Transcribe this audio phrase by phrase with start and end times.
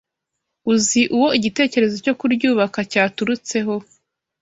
[0.73, 3.73] Uzi uwo igitekerezo cyo kuryubaka cyaturutseho